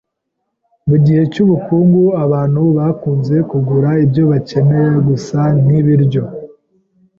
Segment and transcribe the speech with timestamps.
[0.89, 6.23] Mu gihe cy’ubukungu, abantu bakunze kugura ibyo bakeneye gusa, nkibiryo